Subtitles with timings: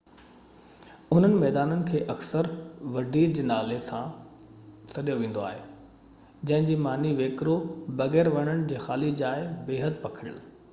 [1.15, 2.49] انهن ميدانن کي اڪثر
[2.95, 4.09] وڊي جي نالي سان
[4.95, 7.61] سڏيو ويندو آهي جنهن جي معنيٰ ويڪرو،
[8.03, 10.45] بغير وڻن جي خالي جاءِ، بيحد پکڙيل